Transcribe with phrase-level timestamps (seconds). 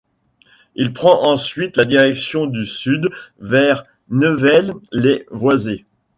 [0.73, 5.85] Il prend ensuite la direction du sud vers Neuvelle-lès-Voisey.